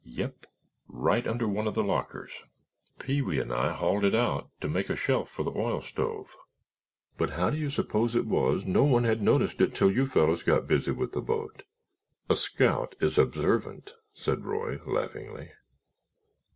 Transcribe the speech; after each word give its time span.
"Yup—right 0.03 1.27
under 1.27 1.47
one 1.47 1.67
of 1.67 1.75
the 1.75 1.83
lockers. 1.83 2.31
Pee 2.97 3.21
wee 3.21 3.39
and 3.39 3.53
I 3.53 3.67
had 3.67 3.75
hauled 3.75 4.03
it 4.03 4.15
out 4.15 4.49
to 4.59 4.67
make 4.67 4.89
a 4.89 4.95
shelf 4.95 5.29
for 5.29 5.43
the 5.43 5.51
oil 5.51 5.79
stove." 5.79 6.35
"But 7.19 7.29
how 7.29 7.51
do 7.51 7.57
you 7.57 7.69
suppose 7.69 8.15
it 8.15 8.25
was 8.25 8.65
no 8.65 8.83
one 8.83 9.03
had 9.03 9.21
noticed 9.21 9.61
it 9.61 9.75
till 9.75 9.91
you 9.91 10.07
fellows 10.07 10.41
got 10.41 10.65
busy 10.67 10.89
with 10.89 11.11
the 11.11 11.21
boat?" 11.21 11.65
"A 12.31 12.35
scout 12.35 12.95
is 12.99 13.19
observant," 13.19 13.93
said 14.11 14.43
Roy, 14.43 14.79
laughingly. 14.87 15.51